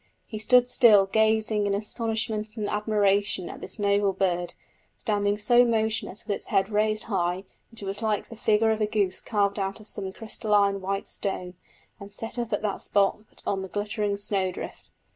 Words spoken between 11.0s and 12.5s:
stone and set